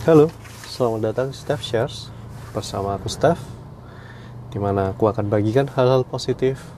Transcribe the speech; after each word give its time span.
Halo, 0.00 0.32
selamat 0.64 1.12
datang 1.12 1.28
di 1.28 1.36
Steph 1.36 1.60
Shares 1.60 2.08
bersama 2.56 2.96
aku 2.96 3.12
Steph 3.12 3.36
Di 4.48 4.56
mana 4.56 4.96
aku 4.96 5.12
akan 5.12 5.28
bagikan 5.28 5.68
hal-hal 5.68 6.08
positif 6.08 6.72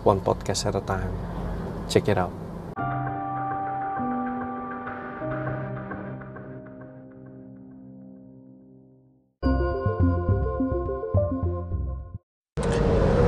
One 0.00 0.24
podcast 0.24 0.64
at 0.64 0.72
a 0.72 0.80
time. 0.80 1.12
Check 1.92 2.08
it 2.08 2.16
out. 2.16 2.32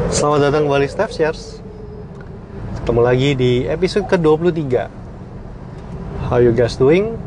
Selamat 0.09 0.49
datang 0.49 0.65
kembali 0.65 0.89
Steph 0.89 1.13
Shares. 1.13 1.61
Ketemu 2.81 3.01
lagi 3.05 3.37
di 3.37 3.69
episode 3.69 4.09
ke-23 4.09 4.65
How 6.33 6.41
you 6.41 6.57
guys 6.57 6.81
doing? 6.81 7.26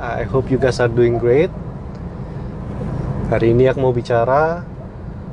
I 0.00 0.24
hope 0.24 0.48
you 0.48 0.56
guys 0.56 0.80
are 0.80 0.88
doing 0.88 1.20
great. 1.20 1.52
Hari 3.28 3.52
ini 3.52 3.68
aku 3.68 3.84
mau 3.84 3.92
bicara 3.92 4.64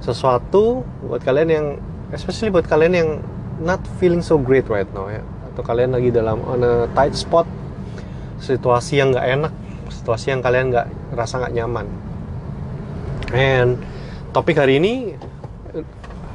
sesuatu 0.04 0.84
buat 1.08 1.24
kalian 1.24 1.48
yang, 1.48 1.68
especially 2.12 2.52
buat 2.52 2.68
kalian 2.68 2.92
yang 2.92 3.10
not 3.64 3.80
feeling 3.96 4.20
so 4.20 4.36
great 4.36 4.68
right 4.68 4.92
now 4.92 5.08
ya, 5.08 5.24
atau 5.24 5.64
kalian 5.64 5.96
lagi 5.96 6.12
dalam 6.12 6.44
on 6.44 6.68
a 6.68 6.84
tight 6.92 7.16
spot, 7.16 7.48
situasi 8.44 9.00
yang 9.00 9.16
nggak 9.16 9.28
enak, 9.40 9.54
situasi 9.88 10.36
yang 10.36 10.44
kalian 10.44 10.76
nggak 10.76 10.92
rasa 11.16 11.48
nggak 11.48 11.56
nyaman. 11.56 11.88
And 13.32 13.80
topik 14.36 14.60
hari 14.60 14.84
ini 14.84 15.16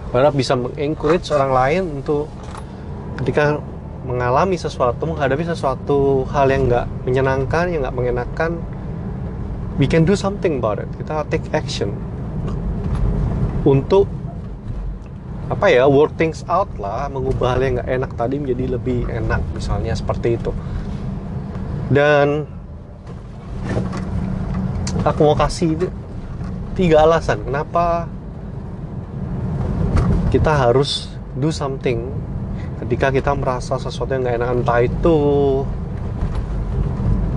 harap 0.09 0.33
bisa 0.33 0.57
mengencourage 0.57 1.29
orang 1.37 1.53
lain 1.53 1.83
untuk 2.01 2.33
ketika 3.21 3.61
mengalami 4.03 4.59
sesuatu, 4.59 5.07
menghadapi 5.07 5.47
sesuatu 5.47 6.27
hal 6.35 6.51
yang 6.51 6.67
nggak 6.67 6.87
menyenangkan, 7.07 7.71
yang 7.71 7.87
nggak 7.87 7.97
mengenakan, 7.97 8.59
we 9.79 9.87
can 9.87 10.03
do 10.03 10.19
something 10.19 10.59
about 10.59 10.83
it. 10.83 10.91
Kita 10.99 11.23
take 11.31 11.47
action 11.55 11.95
untuk 13.63 14.11
apa 15.47 15.69
ya, 15.71 15.85
work 15.87 16.17
things 16.19 16.43
out 16.49 16.71
lah, 16.81 17.07
mengubah 17.13 17.55
hal 17.55 17.61
yang 17.63 17.75
nggak 17.79 17.91
enak 17.91 18.11
tadi 18.19 18.37
menjadi 18.43 18.65
lebih 18.75 19.07
enak, 19.07 19.43
misalnya 19.55 19.95
seperti 19.95 20.35
itu. 20.41 20.51
Dan 21.93 22.49
aku 25.07 25.21
mau 25.23 25.37
kasih 25.37 25.77
tiga 26.73 27.05
alasan 27.05 27.45
kenapa 27.45 28.09
kita 30.33 30.49
harus 30.49 31.13
do 31.37 31.53
something 31.53 32.09
ketika 32.83 33.15
kita 33.15 33.31
merasa 33.39 33.79
sesuatu 33.79 34.11
yang 34.11 34.27
nggak 34.27 34.37
enak 34.43 34.51
entah 34.59 34.81
itu 34.83 35.17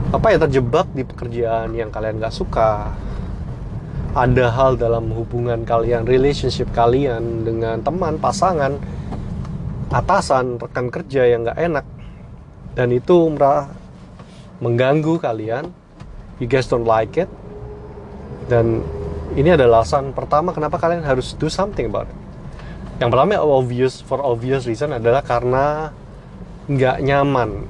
apa 0.09 0.33
ya 0.33 0.38
terjebak 0.41 0.89
di 0.97 1.05
pekerjaan 1.05 1.69
yang 1.77 1.93
kalian 1.93 2.17
nggak 2.17 2.33
suka 2.33 2.89
ada 4.17 4.45
hal 4.49 4.73
dalam 4.73 5.11
hubungan 5.13 5.61
kalian 5.67 6.09
relationship 6.09 6.66
kalian 6.73 7.45
dengan 7.45 7.83
teman 7.85 8.17
pasangan 8.17 8.79
atasan 9.93 10.57
rekan 10.57 10.89
kerja 10.89 11.29
yang 11.29 11.45
nggak 11.45 11.59
enak 11.61 11.85
dan 12.73 12.89
itu 12.89 13.29
merah 13.29 13.69
mengganggu 14.63 15.21
kalian 15.21 15.69
you 16.41 16.49
guys 16.49 16.66
don't 16.66 16.89
like 16.89 17.13
it 17.21 17.29
dan 18.49 18.81
ini 19.38 19.53
adalah 19.53 19.85
alasan 19.85 20.09
pertama 20.09 20.55
kenapa 20.55 20.81
kalian 20.81 21.05
harus 21.05 21.38
do 21.38 21.51
something 21.51 21.85
about 21.85 22.09
it 22.09 22.25
yang 22.95 23.11
pertama 23.11 23.35
obvious 23.43 23.99
for 23.99 24.23
obvious 24.23 24.63
reason 24.63 24.95
adalah 24.95 25.19
karena 25.19 25.91
nggak 26.71 26.97
nyaman. 27.03 27.67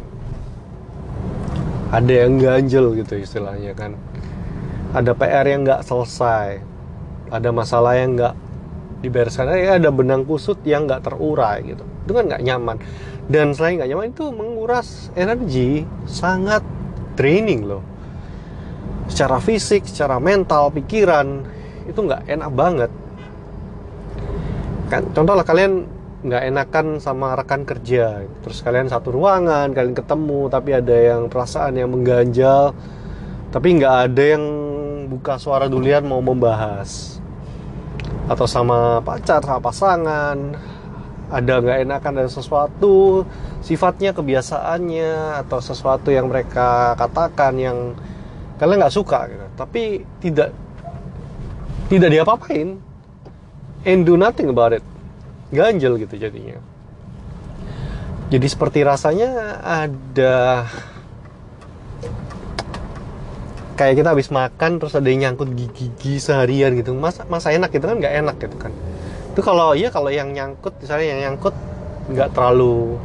Ada 1.89 2.27
yang 2.27 2.37
ganjel 2.37 2.93
gitu 2.93 3.17
istilahnya 3.17 3.73
kan. 3.73 3.97
Ada 4.93 5.17
PR 5.17 5.45
yang 5.49 5.65
nggak 5.65 5.81
selesai. 5.81 6.61
Ada 7.33 7.49
masalah 7.49 7.97
yang 7.97 8.13
nggak 8.13 8.35
dibereskan. 9.01 9.49
Ya 9.57 9.81
ada 9.81 9.89
benang 9.89 10.29
kusut 10.29 10.61
yang 10.61 10.85
nggak 10.85 11.01
terurai 11.09 11.65
gitu. 11.65 11.81
Itu 12.05 12.11
kan 12.13 12.29
nggak 12.29 12.43
nyaman. 12.45 12.77
Dan 13.25 13.57
selain 13.57 13.81
nggak 13.81 13.89
nyaman 13.89 14.07
itu 14.13 14.25
menguras 14.29 15.09
energi 15.17 15.89
sangat 16.05 16.61
draining 17.17 17.65
loh. 17.65 17.81
Secara 19.09 19.41
fisik 19.41 19.89
secara 19.89 20.21
mental 20.21 20.69
pikiran 20.69 21.41
itu 21.89 21.97
nggak 21.97 22.29
enak 22.29 22.51
banget 22.53 22.91
kan 24.91 25.01
contoh 25.13 25.33
lah 25.33 25.45
kalian 25.45 25.85
nggak 26.25 26.43
enakan 26.49 26.85
sama 26.97 27.37
rekan 27.37 27.65
kerja. 27.65 28.25
Terus 28.41 28.61
kalian 28.65 28.89
satu 28.89 29.13
ruangan 29.13 29.69
kalian 29.73 29.93
ketemu 29.93 30.49
tapi 30.49 30.73
ada 30.73 30.95
yang 30.95 31.29
perasaan 31.29 31.77
yang 31.77 31.93
mengganjal. 31.93 32.73
Tapi 33.53 33.67
nggak 33.77 33.95
ada 34.09 34.23
yang 34.35 34.43
buka 35.07 35.37
suara 35.37 35.69
duluan 35.69 36.03
mau 36.05 36.19
membahas. 36.19 37.21
Atau 38.25 38.49
sama 38.49 38.99
pacar 39.05 39.41
sama 39.45 39.61
pasangan. 39.61 40.37
Ada 41.29 41.53
nggak 41.61 41.79
enakan 41.89 42.13
ada 42.21 42.29
sesuatu 42.29 43.25
sifatnya 43.65 44.13
kebiasaannya 44.13 45.41
atau 45.41 45.57
sesuatu 45.57 46.13
yang 46.13 46.29
mereka 46.29 46.93
katakan 47.01 47.57
yang 47.57 47.77
kalian 48.61 48.77
nggak 48.77 48.93
suka 48.93 49.25
gitu. 49.25 49.45
tapi 49.57 50.05
tidak 50.21 50.53
tidak 51.89 52.09
diapa-apain 52.13 52.77
and 53.85 54.03
do 54.03 54.17
nothing 54.17 54.49
about 54.49 54.73
it. 54.73 54.83
Ganjel 55.53 56.01
gitu 56.01 56.17
jadinya. 56.17 56.57
Jadi 58.33 58.47
seperti 58.49 58.81
rasanya 58.81 59.61
ada 59.61 60.65
kayak 63.77 64.01
kita 64.01 64.09
habis 64.17 64.33
makan 64.33 64.81
terus 64.81 64.97
ada 64.97 65.05
yang 65.05 65.29
nyangkut 65.29 65.53
gigi-gigi 65.53 66.17
seharian 66.17 66.73
gitu. 66.73 66.97
Masa 66.97 67.23
masa 67.29 67.53
enak 67.53 67.69
gitu 67.69 67.85
kan? 67.85 68.01
Nggak 68.01 68.15
enak 68.25 68.35
gitu 68.41 68.57
kan. 68.57 68.73
Itu 69.31 69.45
kalau 69.45 69.77
iya 69.77 69.93
kalau 69.93 70.09
yang 70.09 70.33
nyangkut 70.33 70.73
misalnya 70.81 71.05
yang 71.05 71.19
nyangkut 71.29 71.53
nggak 72.09 72.33
terlalu 72.33 72.97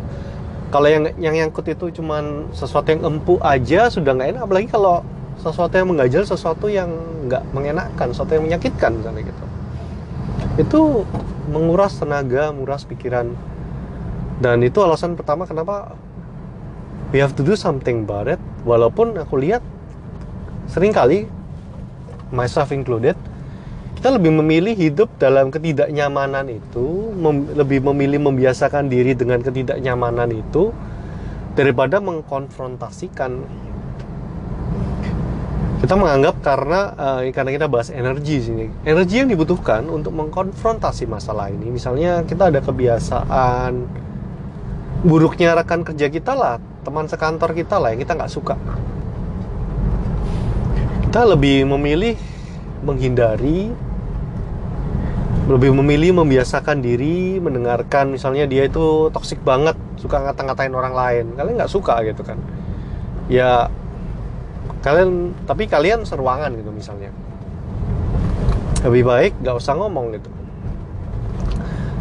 kalau 0.73 0.89
yang 0.89 1.13
yang 1.21 1.35
nyangkut 1.37 1.67
itu 1.69 2.01
cuman 2.01 2.49
sesuatu 2.57 2.89
yang 2.89 3.03
empuk 3.05 3.41
aja 3.45 3.93
sudah 3.93 4.17
nggak 4.17 4.29
enak. 4.35 4.43
Apalagi 4.49 4.69
kalau 4.73 5.05
sesuatu 5.37 5.77
yang 5.77 5.89
mengganjal 5.93 6.25
sesuatu 6.25 6.67
yang 6.73 6.89
nggak 7.29 7.45
mengenakan 7.53 8.07
sesuatu 8.13 8.33
yang 8.37 8.45
menyakitkan 8.49 8.93
misalnya 8.97 9.25
gitu 9.29 9.45
itu 10.61 11.09
menguras 11.49 11.97
tenaga, 11.97 12.53
menguras 12.53 12.85
pikiran. 12.85 13.33
Dan 14.41 14.65
itu 14.65 14.81
alasan 14.81 15.17
pertama 15.17 15.45
kenapa 15.45 15.97
we 17.13 17.21
have 17.21 17.37
to 17.37 17.45
do 17.45 17.57
something 17.57 18.05
about 18.05 18.29
it. 18.29 18.41
Walaupun 18.69 19.17
aku 19.17 19.41
lihat 19.41 19.65
sering 20.69 20.93
kali 20.93 21.27
myself 22.31 22.71
included 22.71 23.17
kita 24.01 24.17
lebih 24.17 24.33
memilih 24.33 24.73
hidup 24.73 25.13
dalam 25.21 25.53
ketidaknyamanan 25.53 26.49
itu, 26.49 27.13
mem 27.21 27.53
lebih 27.53 27.85
memilih 27.85 28.33
membiasakan 28.33 28.89
diri 28.89 29.13
dengan 29.13 29.45
ketidaknyamanan 29.45 30.33
itu 30.33 30.73
daripada 31.53 32.01
mengkonfrontasikan 32.01 33.45
kita 35.81 35.97
menganggap 35.97 36.45
karena 36.45 36.81
uh, 36.93 37.21
karena 37.33 37.51
kita 37.57 37.67
bahas 37.67 37.89
energi 37.89 38.37
sini. 38.45 38.69
Energi 38.85 39.25
yang 39.25 39.33
dibutuhkan 39.33 39.89
untuk 39.89 40.13
mengkonfrontasi 40.13 41.09
masalah 41.09 41.49
ini. 41.49 41.73
Misalnya 41.73 42.21
kita 42.29 42.53
ada 42.53 42.61
kebiasaan 42.61 43.89
buruknya 45.01 45.57
rekan 45.57 45.81
kerja 45.81 46.13
kita 46.13 46.37
lah 46.37 46.61
teman 46.85 47.09
sekantor 47.09 47.57
kita 47.57 47.81
lah 47.81 47.97
yang 47.97 48.01
kita 48.05 48.13
nggak 48.13 48.29
suka. 48.29 48.61
Kita 51.09 51.25
lebih 51.25 51.65
memilih 51.65 52.15
menghindari 52.85 53.73
lebih 55.49 55.73
memilih 55.75 56.21
membiasakan 56.21 56.85
diri 56.85 57.41
mendengarkan. 57.41 58.13
Misalnya 58.13 58.45
dia 58.45 58.69
itu 58.69 59.09
toksik 59.09 59.41
banget 59.41 59.81
suka 59.97 60.21
ngata-ngatain 60.29 60.77
orang 60.77 60.93
lain. 60.93 61.25
Kalian 61.41 61.57
nggak 61.57 61.73
suka 61.73 62.05
gitu 62.05 62.21
kan? 62.21 62.37
Ya 63.33 63.73
kalian 64.81 65.37
tapi 65.45 65.69
kalian 65.69 66.05
seruangan 66.09 66.53
gitu 66.57 66.71
misalnya. 66.73 67.13
Lebih 68.81 69.05
baik 69.05 69.33
gak 69.45 69.57
usah 69.61 69.77
ngomong 69.77 70.17
gitu. 70.17 70.31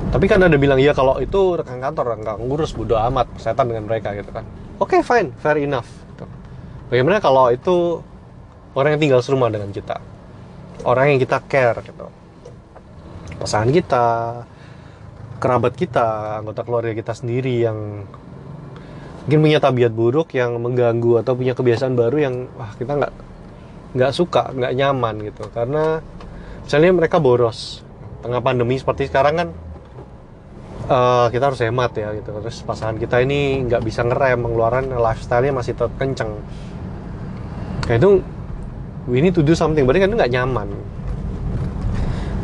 Tapi 0.10 0.26
kan 0.26 0.42
ada 0.42 0.58
bilang 0.58 0.82
ya 0.82 0.96
kalau 0.98 1.22
itu 1.22 1.54
rekan 1.54 1.78
kantor 1.78 2.18
nggak 2.18 2.38
ngurus 2.42 2.74
bodo 2.74 2.98
amat 2.98 3.30
setan 3.38 3.70
dengan 3.70 3.86
mereka 3.86 4.10
gitu 4.18 4.34
kan. 4.34 4.42
Oke 4.82 4.98
okay, 4.98 5.02
fine 5.06 5.30
fair 5.38 5.62
enough 5.62 5.86
gitu. 5.86 6.26
bagaimana 6.90 7.22
kalau 7.22 7.54
itu 7.54 8.02
orang 8.74 8.98
yang 8.98 9.02
tinggal 9.06 9.22
serumah 9.22 9.54
dengan 9.54 9.70
kita? 9.70 10.02
Orang 10.82 11.14
yang 11.14 11.20
kita 11.22 11.38
care 11.46 11.78
gitu. 11.86 12.10
Pasangan 13.38 13.70
kita 13.70 14.06
kerabat 15.38 15.74
kita 15.78 16.42
anggota 16.42 16.62
keluarga 16.66 16.92
kita 16.98 17.14
sendiri 17.14 17.64
yang 17.64 18.10
mungkin 19.30 19.46
punya 19.46 19.62
tabiat 19.62 19.94
buruk 19.94 20.34
yang 20.34 20.58
mengganggu 20.58 21.22
atau 21.22 21.38
punya 21.38 21.54
kebiasaan 21.54 21.94
baru 21.94 22.18
yang 22.18 22.50
wah 22.58 22.74
kita 22.74 22.98
nggak 22.98 23.14
nggak 23.94 24.10
suka 24.10 24.50
nggak 24.58 24.74
nyaman 24.74 25.22
gitu. 25.22 25.46
Karena 25.54 26.02
misalnya 26.66 26.98
mereka 26.98 27.22
boros. 27.22 27.86
Tengah 28.26 28.42
pandemi 28.42 28.82
seperti 28.82 29.06
sekarang 29.06 29.38
kan 29.38 29.48
uh, 30.90 31.30
kita 31.30 31.54
harus 31.54 31.62
hemat 31.62 31.94
ya 31.94 32.10
gitu. 32.18 32.42
Terus 32.42 32.58
pasangan 32.66 32.98
kita 32.98 33.22
ini 33.22 33.70
nggak 33.70 33.86
bisa 33.86 34.02
ngerem 34.02 34.50
pengeluaran 34.50 34.90
lifestyle-nya 34.98 35.54
masih 35.54 35.78
tetap 35.78 35.94
kenceng. 36.02 36.34
Nah 37.86 37.96
itu 38.02 38.26
we 39.06 39.22
need 39.22 39.38
to 39.38 39.46
do 39.46 39.54
something. 39.54 39.86
Berarti 39.86 40.02
kan 40.02 40.10
itu 40.10 40.18
nggak 40.26 40.34
nyaman. 40.42 40.74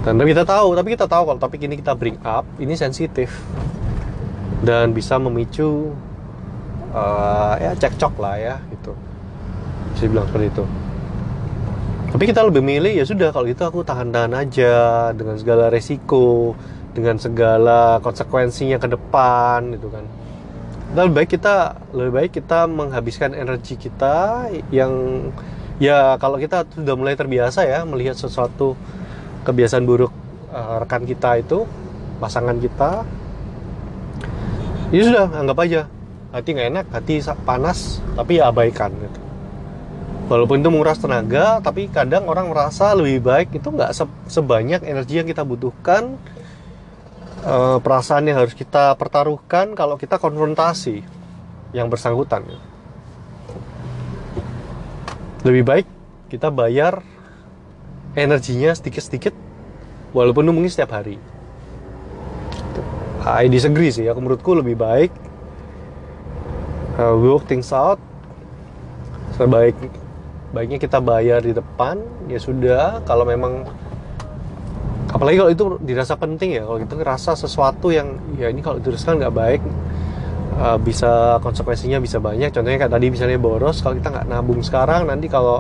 Dan 0.05 0.21
kita 0.21 0.45
tahu 0.45 0.77
tapi 0.77 0.93
kita 0.93 1.09
tahu 1.09 1.33
kalau 1.33 1.41
topik 1.41 1.65
ini 1.65 1.81
kita 1.81 1.97
bring 1.97 2.21
up 2.21 2.45
ini 2.61 2.77
sensitif. 2.77 3.41
Dan 4.61 4.93
bisa 4.93 5.17
memicu 5.17 5.89
uh, 6.95 7.53
ya 7.59 7.71
cekcok 7.75 8.13
lah 8.17 8.35
ya 8.39 8.55
gitu. 8.71 8.95
Bisa 9.93 10.07
bilang 10.07 10.25
seperti 10.31 10.47
itu. 10.55 10.65
Tapi 12.15 12.23
kita 12.31 12.47
lebih 12.47 12.63
milih 12.63 12.95
ya 12.95 13.03
sudah 13.03 13.35
kalau 13.35 13.43
gitu 13.43 13.67
aku 13.67 13.83
tahan-tahan 13.83 14.31
aja 14.31 14.75
dengan 15.11 15.35
segala 15.35 15.67
resiko 15.67 16.55
dengan 16.95 17.19
segala 17.19 17.99
konsekuensinya 17.99 18.79
ke 18.79 18.87
depan 18.87 19.75
gitu 19.75 19.91
kan. 19.91 20.07
Lebih 20.95 21.11
baik 21.11 21.29
kita 21.35 21.55
lebih 21.91 22.11
baik 22.15 22.31
kita 22.39 22.71
menghabiskan 22.71 23.35
energi 23.35 23.75
kita 23.75 24.47
yang 24.71 25.27
ya 25.75 26.15
kalau 26.15 26.39
kita 26.39 26.63
sudah 26.71 26.95
mulai 26.95 27.19
terbiasa 27.19 27.67
ya 27.67 27.83
melihat 27.83 28.15
sesuatu 28.15 28.79
kebiasaan 29.43 29.83
buruk 29.83 30.11
uh, 30.55 30.79
rekan 30.79 31.03
kita 31.03 31.43
itu 31.43 31.67
pasangan 32.23 32.55
kita 32.63 33.03
ya 34.95 35.01
sudah 35.03 35.25
anggap 35.35 35.57
aja 35.67 35.81
hati 36.35 36.51
nggak 36.51 36.69
enak 36.75 36.85
hati 36.91 37.23
panas 37.47 38.03
tapi 38.19 38.43
ya 38.43 38.51
abaikan 38.51 38.91
gitu 38.91 39.19
walaupun 40.27 40.59
itu 40.59 40.67
menguras 40.67 40.99
tenaga 40.99 41.63
tapi 41.63 41.87
kadang 41.87 42.27
orang 42.27 42.51
merasa 42.51 42.91
lebih 42.91 43.23
baik 43.23 43.55
itu 43.55 43.71
nggak 43.71 43.95
sebanyak 44.27 44.83
energi 44.83 45.23
yang 45.23 45.27
kita 45.29 45.47
butuhkan 45.47 46.19
uh, 47.45 47.77
perasaan 47.79 48.27
yang 48.27 48.41
harus 48.41 48.57
kita 48.57 48.97
pertaruhkan 48.97 49.77
kalau 49.77 49.95
kita 49.95 50.17
konfrontasi 50.17 51.05
yang 51.71 51.87
bersangkutan. 51.87 52.43
Lebih 55.45 55.63
baik 55.63 55.87
kita 56.33 56.49
bayar 56.49 57.05
energinya 58.17 58.73
sedikit-sedikit 58.73 59.35
walaupun 60.15 60.49
mungkin 60.49 60.73
setiap 60.73 60.97
hari. 60.97 61.21
I 63.25 63.49
disagree 63.49 63.89
sih, 63.89 64.05
aku 64.05 64.21
menurutku 64.21 64.53
lebih 64.53 64.77
baik 64.77 65.09
uh, 66.99 67.15
work 67.15 67.47
things 67.47 67.71
out. 67.71 67.99
Sebaik 69.35 69.75
baiknya 70.55 70.79
kita 70.79 71.03
bayar 71.03 71.43
di 71.43 71.51
depan. 71.51 71.99
Ya 72.31 72.39
sudah 72.39 73.03
kalau 73.03 73.27
memang 73.27 73.67
apalagi 75.11 75.37
kalau 75.39 75.51
itu 75.51 75.65
dirasa 75.83 76.15
penting 76.15 76.59
ya. 76.59 76.63
Kalau 76.63 76.77
gitu 76.79 76.93
ngerasa 76.95 77.31
sesuatu 77.35 77.91
yang 77.91 78.15
ya 78.39 78.47
ini 78.51 78.63
kalau 78.63 78.79
diteruskan 78.79 79.19
nggak 79.19 79.35
baik 79.35 79.61
uh, 80.59 80.77
bisa 80.79 81.37
konsekuensinya 81.43 81.99
bisa 81.99 82.17
banyak. 82.23 82.51
Contohnya 82.51 82.79
kayak 82.79 82.93
tadi 82.93 83.07
misalnya 83.11 83.37
boros 83.39 83.83
kalau 83.83 83.99
kita 83.99 84.09
nggak 84.11 84.27
nabung 84.31 84.63
sekarang 84.63 85.07
nanti 85.11 85.27
kalau 85.27 85.59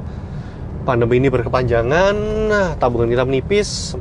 pandemi 0.85 1.17
ini 1.17 1.33
berkepanjangan 1.33 2.15
nah 2.47 2.69
tabungan 2.79 3.11
kita 3.11 3.23
menipis. 3.27 3.95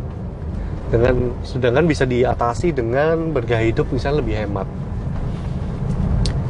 Dengan 0.85 1.35
sedangkan 1.43 1.91
bisa 1.91 2.07
diatasi 2.07 2.71
dengan 2.71 3.35
bergaya 3.35 3.67
hidup 3.67 3.91
misalnya 3.91 4.23
lebih 4.23 4.47
hemat 4.47 4.69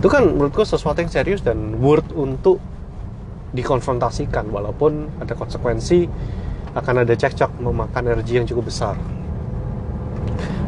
itu 0.05 0.13
kan 0.13 0.37
menurutku 0.37 0.69
sesuatu 0.69 1.01
yang 1.01 1.09
serius 1.09 1.41
dan 1.41 1.81
worth 1.81 2.13
untuk 2.13 2.61
dikonfrontasikan 3.57 4.53
walaupun 4.53 5.09
ada 5.17 5.33
konsekuensi 5.33 6.05
akan 6.77 7.09
ada 7.09 7.17
cekcok 7.17 7.65
memakan 7.65 8.13
energi 8.13 8.37
yang 8.37 8.45
cukup 8.45 8.69
besar. 8.69 9.01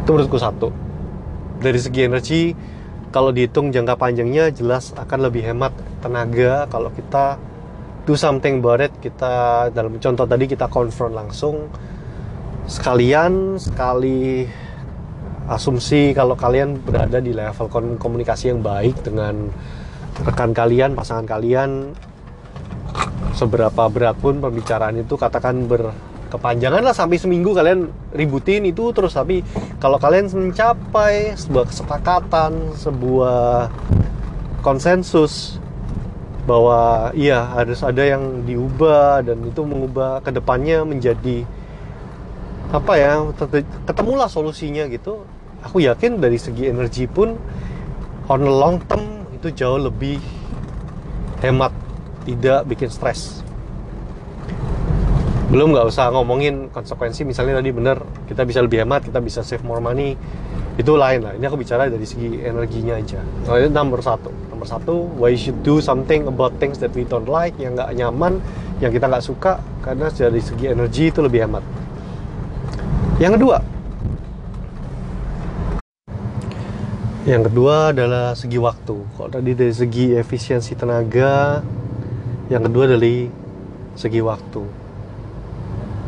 Itu 0.00 0.16
menurutku 0.16 0.40
satu. 0.40 0.72
Dari 1.60 1.76
segi 1.76 2.00
energi 2.08 2.56
kalau 3.12 3.28
dihitung 3.28 3.76
jangka 3.76 4.00
panjangnya 4.00 4.48
jelas 4.56 4.96
akan 4.96 5.28
lebih 5.28 5.44
hemat 5.44 5.76
tenaga 6.00 6.64
kalau 6.72 6.88
kita 6.96 7.36
do 8.08 8.16
something 8.16 8.64
about 8.64 8.80
it. 8.80 8.92
Kita 9.04 9.68
dalam 9.68 10.00
contoh 10.00 10.24
tadi 10.24 10.48
kita 10.48 10.72
konfront 10.72 11.12
langsung. 11.12 11.68
Sekalian 12.64 13.60
sekali 13.60 14.48
asumsi 15.46 16.10
kalau 16.10 16.34
kalian 16.34 16.78
berada 16.82 17.22
di 17.22 17.30
level 17.30 17.70
komunikasi 17.98 18.50
yang 18.50 18.60
baik 18.62 18.98
dengan 19.06 19.50
rekan 20.26 20.50
kalian 20.50 20.96
pasangan 20.96 21.28
kalian 21.28 21.94
seberapa 23.36 23.92
berat 23.92 24.16
pun 24.16 24.40
pembicaraan 24.40 24.96
itu 24.96 25.14
katakan 25.14 25.68
berkepanjangan 25.68 26.80
lah 26.80 26.96
sampai 26.96 27.20
seminggu 27.20 27.52
kalian 27.52 27.92
ributin 28.16 28.64
itu 28.64 28.90
terus. 28.96 29.12
Tapi 29.12 29.44
kalau 29.76 30.00
kalian 30.00 30.32
mencapai 30.32 31.36
sebuah 31.36 31.68
kesepakatan 31.68 32.72
sebuah 32.80 33.68
konsensus 34.64 35.60
bahwa 36.48 37.10
iya 37.12 37.42
harus 37.42 37.82
ada 37.82 38.06
yang 38.06 38.46
diubah 38.46 39.20
dan 39.20 39.42
itu 39.44 39.66
mengubah 39.66 40.22
ke 40.22 40.30
depannya 40.30 40.86
menjadi 40.86 41.42
apa 42.70 42.92
ya 42.98 43.22
ketemulah 43.86 44.26
solusinya 44.30 44.86
gitu 44.90 45.26
aku 45.66 45.82
yakin 45.82 46.22
dari 46.22 46.38
segi 46.38 46.70
energi 46.70 47.10
pun 47.10 47.34
on 48.30 48.40
the 48.40 48.50
long 48.50 48.78
term 48.86 49.26
itu 49.34 49.50
jauh 49.50 49.82
lebih 49.82 50.22
hemat 51.42 51.74
tidak 52.22 52.62
bikin 52.70 52.88
stres. 52.88 53.42
Belum 55.46 55.70
nggak 55.70 55.86
usah 55.86 56.10
ngomongin 56.10 56.70
konsekuensi. 56.74 57.22
Misalnya 57.22 57.62
tadi 57.62 57.70
bener 57.70 58.02
kita 58.26 58.42
bisa 58.42 58.62
lebih 58.62 58.82
hemat 58.82 59.06
kita 59.06 59.18
bisa 59.22 59.42
save 59.46 59.62
more 59.62 59.82
money. 59.82 60.18
Itu 60.76 60.98
lain 60.98 61.24
lah. 61.24 61.32
Ini 61.38 61.44
aku 61.46 61.56
bicara 61.56 61.86
dari 61.86 62.04
segi 62.04 62.42
energinya 62.42 62.98
aja. 62.98 63.22
Oh, 63.46 63.56
itu 63.56 63.70
nomor 63.70 64.02
satu. 64.02 64.28
Nomor 64.50 64.66
satu 64.66 65.06
why 65.18 65.34
you 65.34 65.38
should 65.38 65.60
do 65.62 65.78
something 65.78 66.26
about 66.26 66.54
things 66.58 66.82
that 66.82 66.90
we 66.94 67.06
don't 67.06 67.30
like 67.30 67.54
yang 67.62 67.78
nggak 67.78 67.94
nyaman 67.94 68.42
yang 68.82 68.90
kita 68.90 69.06
nggak 69.08 69.24
suka 69.24 69.62
karena 69.80 70.10
dari 70.10 70.42
segi 70.42 70.66
energi 70.66 71.14
itu 71.14 71.22
lebih 71.22 71.46
hemat. 71.46 71.64
Yang 73.16 73.40
kedua 73.40 73.75
yang 77.26 77.42
kedua 77.42 77.90
adalah 77.90 78.38
segi 78.38 78.54
waktu. 78.54 78.94
Kalau 79.18 79.26
tadi 79.26 79.50
dari 79.58 79.74
segi 79.74 80.14
efisiensi 80.14 80.78
tenaga 80.78 81.58
yang 82.46 82.62
kedua 82.62 82.86
dari 82.86 83.26
segi 83.98 84.22
waktu. 84.22 84.62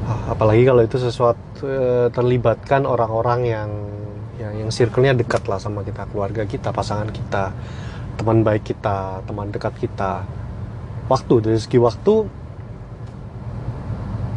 Ah, 0.06 0.32
apalagi 0.32 0.62
kalau 0.62 0.86
itu 0.86 0.94
sesuatu 0.94 1.66
eh, 1.66 2.06
terlibatkan 2.14 2.86
orang-orang 2.86 3.40
yang 3.50 3.70
yang 4.38 4.52
yang 4.62 4.70
circle-nya 4.70 5.18
dekat 5.18 5.42
lah 5.50 5.58
sama 5.58 5.82
kita 5.82 6.06
keluarga 6.06 6.46
kita 6.46 6.70
pasangan 6.70 7.10
kita 7.10 7.50
teman 8.14 8.46
baik 8.46 8.62
kita 8.70 9.18
teman 9.26 9.50
dekat 9.50 9.74
kita. 9.74 10.22
Waktu 11.10 11.34
dari 11.42 11.58
segi 11.58 11.82
waktu 11.82 12.30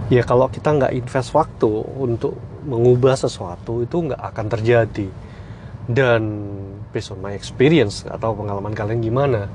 ya 0.09 0.25
kalau 0.25 0.49
kita 0.49 0.73
nggak 0.81 0.97
invest 0.97 1.29
waktu 1.37 1.69
untuk 2.01 2.33
mengubah 2.65 3.13
sesuatu 3.13 3.85
itu 3.85 4.09
nggak 4.09 4.21
akan 4.33 4.45
terjadi 4.49 5.07
dan 5.89 6.21
based 6.91 7.13
on 7.13 7.23
my 7.23 7.33
experience 7.33 8.03
atau 8.05 8.35
pengalaman 8.35 8.75
kalian 8.75 9.01
gimana? 9.01 9.47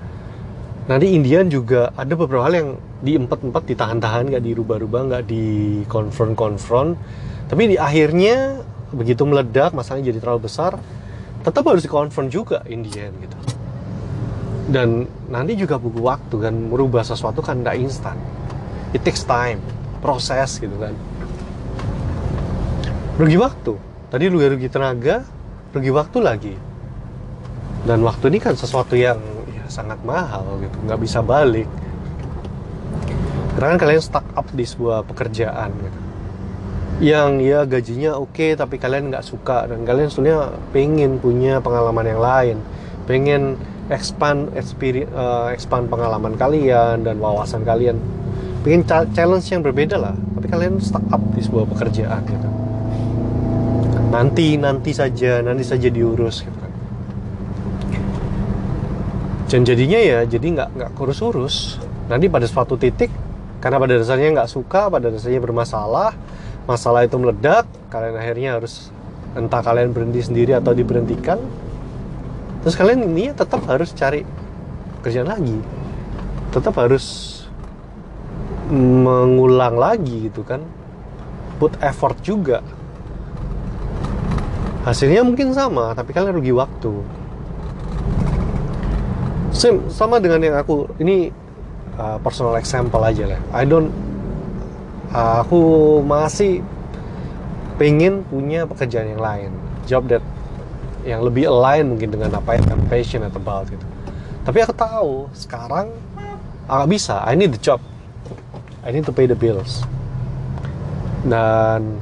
Nanti 0.86 1.14
Indian 1.18 1.50
juga 1.50 1.90
ada 1.98 2.14
beberapa 2.14 2.46
hal 2.46 2.54
yang 2.54 2.70
diempat-empat 3.02 3.62
ditahan-tahan 3.66 4.30
nggak 4.32 4.44
dirubah-rubah 4.46 5.00
nggak 5.10 5.24
dikonfront-konfront 5.26 6.94
tapi 7.46 7.74
di 7.74 7.76
akhirnya 7.78 8.62
begitu 8.94 9.26
meledak 9.26 9.74
masalahnya 9.74 10.14
jadi 10.14 10.18
terlalu 10.22 10.46
besar 10.46 10.78
tetap 11.46 11.62
harus 11.62 11.86
dikonfront 11.86 12.26
juga 12.26 12.66
Indian 12.66 13.14
gitu. 13.22 13.38
Dan 14.66 15.06
nanti 15.30 15.54
juga 15.54 15.78
butuh 15.78 16.02
waktu 16.02 16.34
kan. 16.42 16.54
Merubah 16.54 17.06
sesuatu 17.06 17.38
kan 17.38 17.62
nggak 17.62 17.78
instan. 17.78 18.18
It 18.90 19.06
takes 19.06 19.22
time 19.22 19.62
proses 20.02 20.58
gitu 20.58 20.74
kan. 20.74 20.90
Rugi 23.14 23.38
waktu. 23.38 23.78
Tadi 24.10 24.24
rugi-rugi 24.26 24.66
tenaga 24.66 25.22
rugi 25.76 25.92
waktu 25.92 26.18
lagi. 26.24 26.54
Dan 27.86 28.02
waktu 28.02 28.32
ini 28.32 28.38
kan 28.42 28.56
sesuatu 28.56 28.98
yang 28.98 29.20
sangat 29.68 29.98
mahal 30.02 30.58
gitu 30.62 30.76
nggak 30.86 31.00
bisa 31.02 31.20
balik. 31.22 31.68
Karena 33.56 33.76
kan 33.76 33.78
kalian 33.78 34.02
stuck 34.02 34.26
up 34.34 34.46
di 34.52 34.64
sebuah 34.64 35.04
pekerjaan 35.06 35.70
gitu. 35.76 35.98
Yang 36.96 37.30
ya 37.44 37.60
gajinya 37.68 38.10
oke 38.16 38.32
okay, 38.32 38.50
tapi 38.56 38.80
kalian 38.80 39.12
nggak 39.12 39.26
suka. 39.26 39.68
Dan 39.68 39.84
kalian 39.84 40.08
sebenarnya 40.08 40.56
pengen 40.72 41.20
punya 41.20 41.60
pengalaman 41.60 42.06
yang 42.08 42.20
lain. 42.20 42.56
Pengen 43.06 43.60
expand 43.86 44.50
experience, 44.58 45.12
uh, 45.14 45.54
expand 45.54 45.86
pengalaman 45.86 46.34
kalian 46.34 47.06
dan 47.06 47.22
wawasan 47.22 47.62
kalian. 47.62 48.00
Pengen 48.66 48.82
challenge 49.14 49.46
yang 49.52 49.62
berbeda 49.62 49.94
lah. 50.00 50.16
Tapi 50.16 50.46
kalian 50.50 50.82
stuck 50.82 51.04
up 51.14 51.22
di 51.36 51.40
sebuah 51.44 51.70
pekerjaan 51.70 52.24
gitu 52.26 52.65
nanti 54.16 54.56
nanti 54.56 54.96
saja 54.96 55.44
nanti 55.44 55.60
saja 55.60 55.92
diurus 55.92 56.40
gitu 56.40 56.64
dan 59.46 59.62
jadinya 59.62 60.00
ya 60.00 60.18
jadi 60.24 60.46
nggak 60.56 60.68
nggak 60.72 60.90
kurus-urus 60.96 61.76
nanti 62.08 62.32
pada 62.32 62.48
suatu 62.48 62.80
titik 62.80 63.12
karena 63.60 63.76
pada 63.76 64.00
dasarnya 64.00 64.40
nggak 64.40 64.50
suka 64.50 64.88
pada 64.88 65.12
dasarnya 65.12 65.38
bermasalah 65.44 66.16
masalah 66.64 67.04
itu 67.04 67.20
meledak 67.20 67.68
kalian 67.92 68.16
akhirnya 68.16 68.50
harus 68.56 68.88
entah 69.36 69.60
kalian 69.60 69.92
berhenti 69.92 70.24
sendiri 70.24 70.56
atau 70.56 70.72
diberhentikan 70.72 71.36
terus 72.64 72.74
kalian 72.74 73.04
ini 73.06 73.36
tetap 73.36 73.62
harus 73.68 73.92
cari 73.94 74.26
kerjaan 75.06 75.30
lagi. 75.30 75.54
Tetap 76.50 76.74
harus 76.82 77.38
mengulang 78.74 79.78
lagi 79.78 80.26
gitu 80.26 80.42
kan. 80.42 80.66
Put 81.62 81.78
effort 81.78 82.18
juga 82.26 82.66
hasilnya 84.86 85.26
mungkin 85.26 85.50
sama 85.50 85.90
tapi 85.98 86.14
kalian 86.14 86.38
rugi 86.38 86.54
waktu. 86.54 86.94
Same, 89.50 89.90
sama 89.90 90.22
dengan 90.22 90.38
yang 90.38 90.54
aku 90.54 90.86
ini 91.02 91.34
uh, 91.98 92.22
personal 92.22 92.54
example 92.54 93.02
aja 93.02 93.26
lah. 93.34 93.40
I 93.50 93.66
don't 93.66 93.90
uh, 95.10 95.42
aku 95.42 95.58
masih 96.06 96.62
pengen 97.82 98.22
punya 98.30 98.62
pekerjaan 98.62 99.18
yang 99.18 99.22
lain. 99.22 99.50
Job 99.90 100.06
that 100.06 100.22
yang 101.02 101.22
lebih 101.26 101.50
align 101.50 101.90
mungkin 101.90 102.14
dengan 102.14 102.38
apa 102.38 102.54
yang 102.54 102.66
I'm 102.70 102.86
passionate 102.86 103.34
about 103.34 103.66
gitu. 103.66 103.82
Tapi 104.46 104.58
aku 104.62 104.74
tahu 104.74 105.10
sekarang 105.34 105.90
nggak 106.70 106.90
bisa. 106.90 107.26
I 107.26 107.34
need 107.34 107.50
the 107.50 107.62
job. 107.62 107.82
I 108.86 108.94
need 108.94 109.02
to 109.06 109.14
pay 109.14 109.26
the 109.26 109.34
bills. 109.34 109.82
Dan 111.26 111.98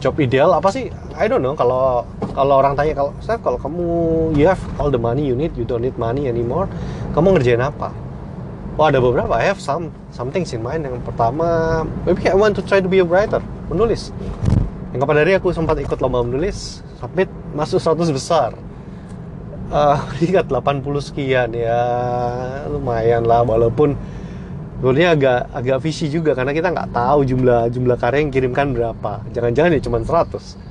job 0.00 0.14
ideal 0.20 0.52
apa 0.52 0.68
sih? 0.68 0.92
I 1.16 1.26
don't 1.26 1.40
know. 1.40 1.56
Kalau 1.56 2.04
kalau 2.36 2.60
orang 2.60 2.76
tanya 2.76 2.92
kalau 2.92 3.12
saya 3.24 3.40
kalau 3.40 3.56
kamu 3.56 3.84
you 4.36 4.44
have 4.44 4.60
all 4.76 4.92
the 4.92 5.00
money 5.00 5.24
you 5.24 5.34
need 5.34 5.52
you 5.56 5.64
don't 5.64 5.80
need 5.80 5.96
money 5.96 6.28
anymore 6.28 6.68
kamu 7.16 7.36
ngerjain 7.36 7.64
apa? 7.64 7.90
Oh 8.76 8.86
ada 8.88 9.00
beberapa. 9.00 9.32
I 9.36 9.48
have 9.48 9.60
some 9.60 9.92
some 10.12 10.28
things 10.28 10.52
in 10.52 10.60
mind. 10.60 10.84
Yang 10.84 11.00
pertama 11.04 11.82
maybe 12.04 12.28
I 12.28 12.36
want 12.36 12.56
to 12.60 12.62
try 12.64 12.80
to 12.80 12.88
be 12.88 13.00
a 13.00 13.06
writer 13.06 13.40
menulis. 13.72 14.12
Yang 14.92 15.00
kapan 15.06 15.16
hari 15.22 15.32
aku 15.38 15.48
sempat 15.54 15.76
ikut 15.80 15.98
lomba 16.02 16.20
menulis. 16.24 16.84
Submit 17.00 17.28
masuk 17.56 17.80
100 17.80 18.10
besar. 18.12 18.50
Uh, 19.70 19.98
ingat 20.26 20.50
80 20.50 20.82
sekian. 21.00 21.48
Ya 21.56 21.82
lumayan 22.68 23.24
lah. 23.24 23.46
Walaupun 23.46 23.94
sebenarnya 24.80 25.08
agak 25.12 25.40
agak 25.52 25.78
visi 25.84 26.08
juga 26.08 26.32
karena 26.32 26.56
kita 26.56 26.72
nggak 26.72 26.90
tahu 26.96 27.20
jumlah 27.28 27.68
jumlah 27.68 27.96
karya 28.00 28.24
yang 28.24 28.32
kirimkan 28.32 28.72
berapa. 28.72 29.12
Jangan-jangan 29.30 29.76
ya 29.76 29.80
cuma 29.84 30.00
100 30.00 30.70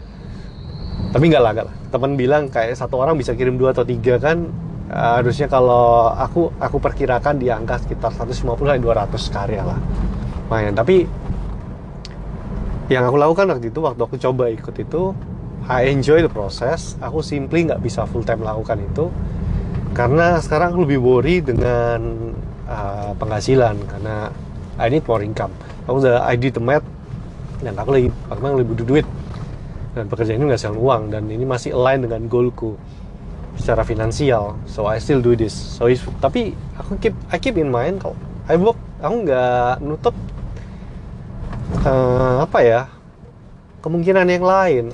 tapi 1.10 1.26
nggak 1.26 1.42
lah, 1.42 1.54
lah. 1.66 1.76
Teman 1.90 2.14
bilang 2.14 2.54
kayak 2.54 2.78
satu 2.78 3.02
orang 3.02 3.18
bisa 3.18 3.34
kirim 3.34 3.58
dua 3.58 3.74
atau 3.74 3.82
tiga 3.82 4.22
kan 4.22 4.46
uh, 4.94 5.18
harusnya 5.18 5.50
kalau 5.50 6.14
aku 6.14 6.54
aku 6.62 6.78
perkirakan 6.78 7.42
di 7.42 7.50
angka 7.50 7.82
sekitar 7.82 8.14
150 8.14 8.46
sampai 8.46 8.78
200 8.78 9.10
karya 9.34 9.64
lah. 9.66 9.80
Lumayan. 10.46 10.74
Tapi 10.78 11.10
yang 12.94 13.10
aku 13.10 13.18
lakukan 13.18 13.46
waktu 13.58 13.74
itu 13.74 13.80
waktu 13.82 14.02
aku 14.02 14.16
coba 14.22 14.50
ikut 14.54 14.76
itu 14.78 15.14
I 15.66 15.90
enjoy 15.90 16.22
the 16.22 16.30
process. 16.30 16.94
Aku 17.02 17.26
simply 17.26 17.66
nggak 17.66 17.82
bisa 17.82 18.06
full 18.06 18.22
time 18.22 18.46
lakukan 18.46 18.78
itu. 18.78 19.10
Karena 19.98 20.38
sekarang 20.38 20.78
aku 20.78 20.86
lebih 20.86 21.02
worry 21.02 21.42
dengan 21.42 22.30
uh, 22.70 23.12
penghasilan 23.18 23.76
karena 23.90 24.30
I 24.78 24.88
need 24.88 25.04
more 25.10 25.26
income. 25.26 25.52
Aku 25.90 26.00
udah 26.00 26.22
I 26.24 26.38
did 26.38 26.54
the 26.54 26.64
math 26.64 26.86
dan 27.60 27.76
aku 27.76 27.90
lagi 27.92 28.08
aku 28.30 28.40
memang 28.40 28.58
lebih 28.62 28.78
butuh 28.78 28.88
duit 28.88 29.08
dan 29.98 30.06
pekerjaan 30.06 30.38
ini 30.38 30.46
menghasilkan 30.48 30.78
uang 30.78 31.02
dan 31.12 31.28
ini 31.28 31.44
masih 31.44 31.76
align 31.76 32.06
dengan 32.06 32.30
goalku 32.30 32.78
secara 33.60 33.84
finansial. 33.84 34.56
So 34.70 34.88
I 34.88 35.02
still 35.02 35.20
do 35.20 35.36
this. 35.36 35.52
So 35.52 35.90
tapi 36.22 36.54
aku 36.78 36.96
keep 37.02 37.16
I 37.34 37.42
keep 37.42 37.58
in 37.58 37.74
mind 37.74 38.00
kalau 38.06 38.16
I 38.48 38.56
work 38.56 38.80
aku 39.04 39.16
nggak 39.28 39.74
nutup 39.84 40.16
uh, 41.84 42.46
apa 42.46 42.60
ya 42.64 42.82
kemungkinan 43.80 44.28
yang 44.28 44.44
lain 44.44 44.86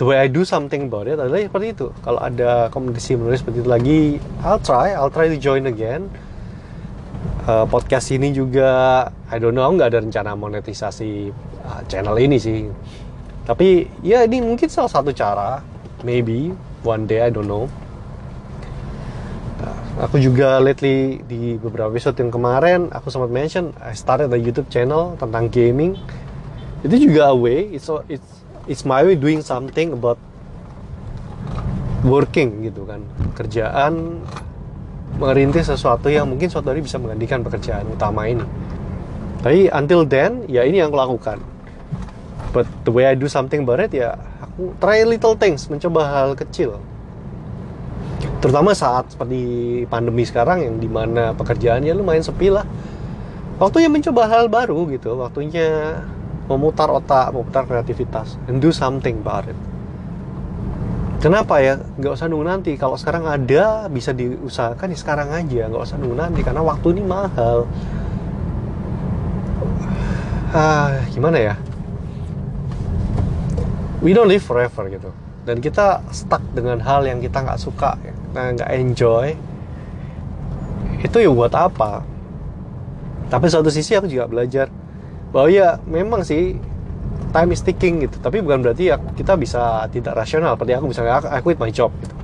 the 0.00 0.04
way 0.08 0.16
I 0.16 0.26
do 0.26 0.42
something 0.48 0.88
about 0.88 1.06
it 1.06 1.20
adalah 1.20 1.38
seperti 1.44 1.76
itu 1.76 1.86
kalau 2.02 2.18
ada 2.18 2.72
komunikasi 2.72 3.20
menulis 3.20 3.44
seperti 3.44 3.62
itu 3.62 3.70
lagi 3.70 4.00
I'll 4.42 4.62
try 4.62 4.96
I'll 4.96 5.12
try 5.12 5.28
to 5.28 5.38
join 5.38 5.68
again 5.68 6.08
uh, 7.46 7.66
podcast 7.68 8.12
ini 8.12 8.34
juga 8.34 9.04
I 9.30 9.36
don't 9.40 9.56
know 9.56 9.70
nggak 9.70 9.88
ada 9.94 10.00
rencana 10.02 10.36
monetisasi 10.36 11.30
uh, 11.64 11.80
channel 11.88 12.16
ini 12.20 12.36
sih. 12.36 12.68
Tapi 13.46 13.88
ya 14.04 14.22
ini 14.26 14.44
mungkin 14.44 14.68
salah 14.68 14.90
satu 14.92 15.10
cara 15.14 15.64
maybe 16.04 16.52
one 16.84 17.08
day 17.08 17.24
I 17.24 17.30
don't 17.32 17.48
know. 17.48 17.70
Uh, 19.60 20.04
aku 20.04 20.20
juga 20.20 20.60
lately 20.60 21.20
di 21.24 21.56
beberapa 21.60 21.92
episode 21.92 22.16
yang 22.20 22.32
kemarin 22.32 22.88
aku 22.92 23.08
sempat 23.12 23.32
mention 23.32 23.72
I 23.80 23.96
started 23.96 24.32
a 24.32 24.40
YouTube 24.40 24.68
channel 24.68 25.16
tentang 25.16 25.48
gaming. 25.48 25.96
Itu 26.80 26.96
juga 26.96 27.32
a 27.32 27.36
way 27.36 27.68
it's 27.72 27.88
it's 28.08 28.30
it's 28.64 28.84
my 28.88 29.04
way 29.04 29.16
doing 29.16 29.44
something 29.44 29.92
about 29.92 30.16
working 32.04 32.64
gitu 32.64 32.88
kan. 32.88 33.04
Kerjaan 33.36 34.24
merintis 35.18 35.66
sesuatu 35.66 36.06
yang 36.06 36.28
mungkin 36.28 36.46
suatu 36.46 36.70
hari 36.70 36.84
bisa 36.84 37.00
menggantikan 37.00 37.42
pekerjaan 37.42 37.88
utama 37.90 38.28
ini. 38.28 38.44
Tapi 39.40 39.72
until 39.72 40.04
then, 40.04 40.44
ya 40.46 40.62
ini 40.68 40.84
yang 40.84 40.92
aku 40.92 41.00
lakukan. 41.00 41.38
But 42.52 42.66
the 42.84 42.92
way 42.92 43.08
I 43.08 43.16
do 43.16 43.30
something 43.30 43.64
about 43.64 43.80
it, 43.80 43.94
ya 43.96 44.18
aku 44.42 44.76
try 44.82 45.02
little 45.06 45.38
things, 45.38 45.66
mencoba 45.70 46.02
hal 46.06 46.30
kecil. 46.36 46.76
Terutama 48.40 48.72
saat 48.72 49.12
seperti 49.12 49.84
pandemi 49.88 50.24
sekarang 50.24 50.64
yang 50.64 50.74
di 50.80 50.88
mana 50.88 51.32
pekerjaannya 51.36 51.92
lumayan 51.92 52.24
sepi 52.24 52.48
lah. 52.52 52.64
Waktunya 53.60 53.92
mencoba 53.92 54.24
hal 54.28 54.48
baru 54.48 54.88
gitu, 54.88 55.20
waktunya 55.20 56.00
memutar 56.48 56.88
otak, 56.88 57.30
memutar 57.30 57.68
kreativitas, 57.68 58.40
and 58.48 58.58
do 58.58 58.72
something 58.72 59.20
about 59.20 59.46
it. 59.46 59.58
Kenapa 61.20 61.60
ya? 61.60 61.76
Nggak 62.00 62.12
usah 62.16 62.26
nunggu 62.32 62.48
nanti. 62.48 62.72
Kalau 62.80 62.96
sekarang 62.96 63.28
ada, 63.28 63.92
bisa 63.92 64.16
diusahakan 64.16 64.88
ya 64.88 64.98
sekarang 64.98 65.28
aja. 65.36 65.68
Nggak 65.68 65.84
usah 65.84 65.96
nunggu 66.00 66.16
nanti, 66.16 66.40
karena 66.40 66.64
waktu 66.64 66.96
ini 66.96 67.02
mahal. 67.04 67.68
Ah, 70.56 70.96
gimana 71.12 71.36
ya? 71.36 71.54
We 74.00 74.16
don't 74.16 74.32
live 74.32 74.40
forever 74.40 74.88
gitu. 74.88 75.12
Dan 75.44 75.60
kita 75.60 76.00
stuck 76.08 76.40
dengan 76.56 76.80
hal 76.80 77.04
yang 77.04 77.20
kita 77.20 77.44
nggak 77.44 77.60
suka, 77.60 78.00
nah, 78.32 78.56
nggak 78.56 78.70
enjoy. 78.80 79.36
Itu 81.04 81.20
ya 81.20 81.28
buat 81.28 81.52
apa? 81.52 82.00
Tapi 83.28 83.46
satu 83.52 83.68
sisi 83.68 83.92
aku 83.92 84.08
juga 84.08 84.24
belajar 84.24 84.72
bahwa 85.30 85.52
ya 85.52 85.78
memang 85.84 86.24
sih 86.24 86.56
time 87.30 87.50
is 87.54 87.62
ticking 87.62 88.04
gitu. 88.04 88.18
Tapi 88.18 88.42
bukan 88.42 88.62
berarti 88.62 88.90
ya 88.90 88.96
kita 88.98 89.34
bisa 89.38 89.86
tidak 89.90 90.18
rasional. 90.18 90.54
Seperti 90.54 90.72
aku 90.76 90.86
misalnya 90.90 91.22
I 91.30 91.40
quit 91.42 91.58
my 91.58 91.70
job 91.70 91.94
gitu. 92.02 92.14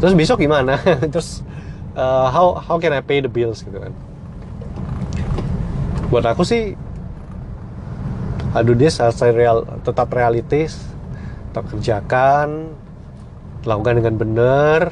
Terus 0.00 0.14
besok 0.16 0.40
gimana? 0.40 0.80
Terus 1.12 1.44
uh, 1.96 2.28
how 2.32 2.56
how 2.56 2.76
can 2.80 2.92
I 2.96 3.04
pay 3.04 3.20
the 3.20 3.32
bills 3.32 3.60
gitu 3.60 3.76
kan? 3.76 3.92
Buat 6.08 6.24
aku 6.36 6.44
sih 6.44 6.76
aduh 8.50 8.74
dia 8.74 8.90
saya 8.90 9.30
real 9.30 9.62
tetap 9.86 10.10
realistis 10.10 10.74
tetap 11.54 11.70
kerjakan 11.70 12.74
lakukan 13.62 14.02
dengan 14.02 14.14
benar 14.18 14.90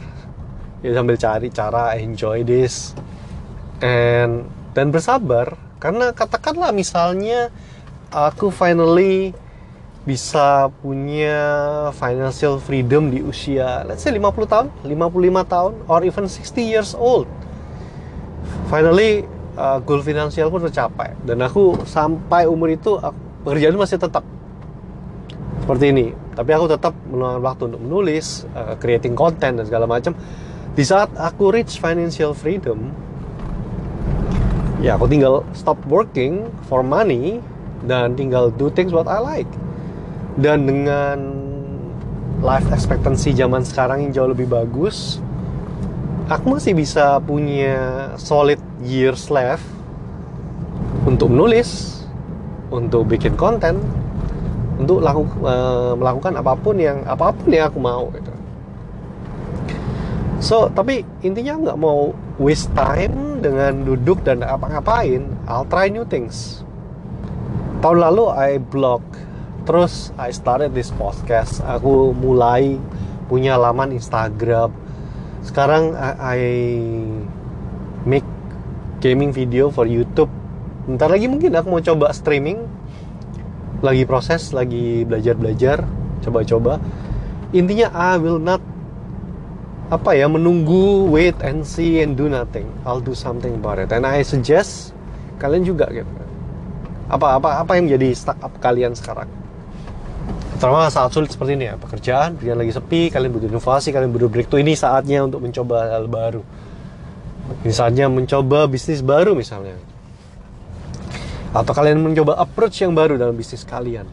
ya 0.79 0.95
sambil 0.95 1.19
cari 1.19 1.51
cara 1.51 1.99
enjoy 1.99 2.47
this 2.47 2.95
and 3.83 4.47
dan 4.79 4.95
bersabar. 4.95 5.59
Karena 5.79 6.11
katakanlah 6.11 6.75
misalnya 6.75 7.51
aku 8.09 8.49
finally 8.49 9.37
bisa 10.09 10.73
punya 10.81 11.37
financial 11.93 12.57
freedom 12.57 13.13
di 13.13 13.21
usia 13.21 13.85
let's 13.85 14.01
say 14.01 14.09
50 14.09 14.49
tahun, 14.49 14.67
55 14.81 15.53
tahun 15.53 15.73
or 15.85 16.01
even 16.01 16.25
60 16.25 16.65
years 16.65 16.97
old. 16.97 17.29
Finally 18.73 19.29
uh, 19.61 19.77
goal 19.85 20.01
pun 20.01 20.61
tercapai 20.65 21.13
dan 21.29 21.45
aku 21.45 21.77
sampai 21.85 22.49
umur 22.49 22.73
itu 22.73 22.97
aku, 22.97 23.17
pekerjaan 23.45 23.77
masih 23.77 24.01
tetap 24.01 24.25
seperti 25.61 25.93
ini. 25.93 26.07
Tapi 26.33 26.51
aku 26.57 26.71
tetap 26.73 26.97
meluangkan 27.13 27.45
waktu 27.45 27.63
untuk 27.69 27.83
menulis, 27.85 28.49
uh, 28.57 28.81
creating 28.81 29.13
content 29.13 29.61
dan 29.61 29.65
segala 29.69 29.85
macam. 29.85 30.17
Di 30.73 30.87
saat 30.87 31.13
aku 31.19 31.53
reach 31.53 31.77
financial 31.83 32.33
freedom, 32.33 32.95
ya 34.81 34.97
aku 34.97 35.05
tinggal 35.11 35.45
stop 35.53 35.77
working 35.91 36.49
for 36.71 36.81
money 36.81 37.43
dan 37.87 38.19
tinggal 38.19 38.51
do 38.51 38.73
things 38.73 38.91
what 38.91 39.07
I 39.07 39.21
like 39.21 39.51
dan 40.39 40.67
dengan 40.67 41.19
life 42.43 42.67
expectancy 42.71 43.35
zaman 43.35 43.67
sekarang 43.67 44.09
yang 44.09 44.13
jauh 44.15 44.31
lebih 44.31 44.47
bagus 44.51 45.19
aku 46.31 46.59
masih 46.59 46.77
bisa 46.77 47.19
punya 47.25 48.11
solid 48.21 48.61
years 48.85 49.27
left 49.29 49.65
untuk 51.09 51.33
menulis 51.33 52.03
untuk 52.69 53.09
bikin 53.09 53.35
konten 53.35 53.81
untuk 54.79 55.03
laku, 55.03 55.27
uh, 55.43 55.99
melakukan 55.99 56.39
apa 56.39 56.55
pun 56.55 56.79
yang 56.79 57.03
apa 57.03 57.35
pun 57.35 57.51
yang 57.51 57.67
aku 57.67 57.83
mau 57.83 58.07
gitu. 58.15 58.31
So, 60.39 60.71
tapi 60.71 61.03
intinya 61.27 61.59
nggak 61.59 61.79
mau 61.83 62.15
waste 62.39 62.71
time 62.79 63.43
dengan 63.43 63.83
duduk 63.83 64.23
dan 64.23 64.47
apa-ngapain. 64.47 65.27
I'll 65.51 65.67
try 65.67 65.91
new 65.91 66.07
things 66.07 66.63
tahun 67.79 67.99
lalu 68.03 68.25
I 68.35 68.51
blog. 68.59 69.03
Terus 69.65 70.11
I 70.19 70.35
started 70.35 70.75
this 70.75 70.91
podcast. 70.91 71.63
Aku 71.63 72.17
mulai 72.17 72.81
punya 73.31 73.55
laman 73.61 73.95
Instagram. 73.95 74.73
Sekarang 75.45 75.95
I, 75.95 76.11
I 76.19 76.41
make 78.09 78.27
gaming 78.99 79.31
video 79.31 79.71
for 79.71 79.87
YouTube. 79.87 80.33
Ntar 80.89 81.13
lagi 81.13 81.29
mungkin 81.31 81.55
aku 81.55 81.69
mau 81.69 81.83
coba 81.85 82.11
streaming. 82.11 82.65
Lagi 83.85 84.03
proses 84.09 84.51
lagi 84.51 85.07
belajar 85.07 85.39
belajar 85.39 85.77
coba-coba. 86.25 86.83
Intinya 87.55 87.95
I 87.95 88.19
will 88.19 88.43
not 88.43 88.65
apa 89.89 90.13
ya 90.13 90.29
menunggu 90.29 91.09
wait 91.09 91.39
and 91.41 91.63
see 91.63 92.03
and 92.03 92.19
do 92.19 92.27
nothing. 92.27 92.67
I'll 92.83 93.05
do 93.05 93.15
something 93.15 93.63
about 93.63 93.79
it. 93.79 93.95
And 93.95 94.03
I 94.03 94.27
suggest 94.27 94.97
kalian 95.39 95.63
juga 95.63 95.87
gitu 95.95 96.28
apa 97.09 97.41
apa 97.41 97.65
apa 97.65 97.73
yang 97.81 97.89
menjadi 97.89 98.13
startup 98.13 98.53
kalian 98.61 98.93
sekarang? 98.93 99.29
Terutama 100.61 100.93
saat 100.93 101.09
sulit 101.15 101.33
seperti 101.33 101.57
ini 101.57 101.73
ya 101.73 101.75
pekerjaan 101.81 102.37
kalian 102.37 102.59
lagi 102.61 102.75
sepi 102.75 103.09
kalian 103.09 103.31
butuh 103.33 103.49
inovasi 103.49 103.95
kalian 103.95 104.11
butuh 104.13 104.29
breakthrough 104.29 104.61
ini 104.61 104.77
saatnya 104.77 105.25
untuk 105.25 105.41
mencoba 105.41 105.89
hal 105.89 106.05
baru. 106.05 106.43
Ini 107.65 107.73
saatnya 107.73 108.13
mencoba 108.13 108.69
bisnis 108.69 109.01
baru 109.01 109.33
misalnya. 109.33 109.81
Atau 111.57 111.73
kalian 111.73 111.97
mencoba 112.05 112.37
approach 112.37 112.85
yang 112.85 112.93
baru 112.93 113.17
dalam 113.17 113.33
bisnis 113.33 113.65
kalian. 113.65 114.05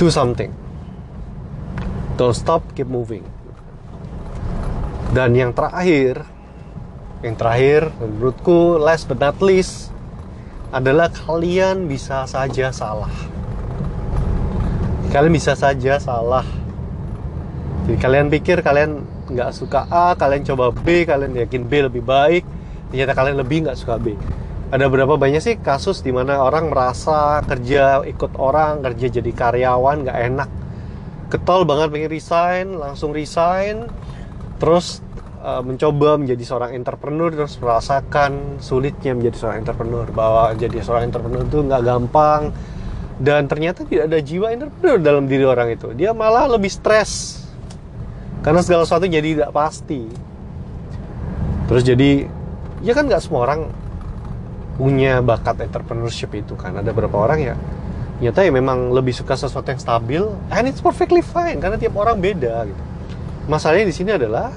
Do 0.00 0.10
something. 0.10 0.50
Don't 2.18 2.34
stop 2.34 2.66
keep 2.74 2.90
moving. 2.90 3.22
Dan 5.14 5.38
yang 5.38 5.54
terakhir, 5.54 6.26
yang 7.22 7.38
terakhir 7.38 7.94
menurutku 8.02 8.82
last 8.82 9.06
but 9.06 9.22
not 9.22 9.38
least 9.38 9.87
adalah 10.68 11.08
kalian 11.08 11.88
bisa 11.88 12.28
saja 12.28 12.68
salah. 12.68 13.12
Kalian 15.08 15.32
bisa 15.32 15.56
saja 15.56 15.96
salah. 15.96 16.44
Jadi 17.88 17.96
kalian 17.96 18.28
pikir 18.28 18.60
kalian 18.60 19.00
nggak 19.32 19.50
suka 19.56 19.88
A, 19.88 20.12
kalian 20.12 20.44
coba 20.44 20.68
B, 20.72 21.08
kalian 21.08 21.32
yakin 21.32 21.64
B 21.64 21.88
lebih 21.88 22.04
baik, 22.04 22.44
ternyata 22.92 23.16
kalian 23.16 23.40
lebih 23.40 23.64
nggak 23.64 23.78
suka 23.80 23.96
B. 23.96 24.12
Ada 24.68 24.84
berapa 24.92 25.16
banyak 25.16 25.40
sih 25.40 25.56
kasus 25.56 26.04
di 26.04 26.12
mana 26.12 26.44
orang 26.44 26.68
merasa 26.68 27.40
kerja 27.48 28.04
ikut 28.04 28.36
orang, 28.36 28.84
kerja 28.84 29.08
jadi 29.08 29.32
karyawan 29.32 30.04
nggak 30.04 30.18
enak, 30.28 30.50
ketol 31.32 31.64
banget 31.64 31.88
pengen 31.88 32.12
resign, 32.12 32.66
langsung 32.76 33.16
resign, 33.16 33.88
terus 34.60 35.00
uh, 35.42 35.62
mencoba 35.62 36.18
menjadi 36.18 36.44
seorang 36.44 36.74
entrepreneur 36.74 37.30
terus 37.30 37.58
merasakan 37.58 38.60
sulitnya 38.62 39.14
menjadi 39.14 39.36
seorang 39.36 39.58
entrepreneur 39.62 40.06
bahwa 40.10 40.54
jadi 40.54 40.82
seorang 40.82 41.10
entrepreneur 41.10 41.42
itu 41.46 41.58
nggak 41.64 41.82
gampang. 41.82 42.42
Dan 43.18 43.50
ternyata 43.50 43.82
tidak 43.82 44.06
ada 44.06 44.18
jiwa 44.22 44.54
entrepreneur 44.54 44.98
dalam 45.02 45.26
diri 45.26 45.42
orang 45.42 45.74
itu. 45.74 45.90
Dia 45.90 46.14
malah 46.14 46.46
lebih 46.46 46.70
stres. 46.70 47.42
Karena 48.46 48.62
segala 48.62 48.86
sesuatu 48.86 49.10
jadi 49.10 49.34
tidak 49.34 49.50
pasti. 49.50 50.06
Terus 51.66 51.82
jadi 51.82 52.30
ya 52.78 52.92
kan 52.94 53.10
nggak 53.10 53.18
semua 53.18 53.42
orang 53.42 53.74
punya 54.78 55.18
bakat 55.18 55.66
entrepreneurship 55.66 56.30
itu 56.38 56.54
kan. 56.54 56.78
Ada 56.78 56.94
beberapa 56.94 57.18
orang 57.18 57.40
ya 57.42 57.56
ternyata 58.18 58.42
ya 58.42 58.50
memang 58.50 58.90
lebih 58.90 59.14
suka 59.14 59.38
sesuatu 59.38 59.70
yang 59.70 59.78
stabil 59.78 60.22
and 60.50 60.66
it's 60.66 60.82
perfectly 60.82 61.22
fine 61.22 61.62
karena 61.62 61.78
tiap 61.78 61.94
orang 61.94 62.18
beda 62.18 62.66
gitu. 62.66 62.82
Masalahnya 63.46 63.86
di 63.86 63.94
sini 63.94 64.10
adalah 64.10 64.50